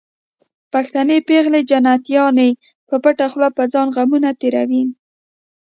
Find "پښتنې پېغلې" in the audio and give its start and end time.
0.73-1.61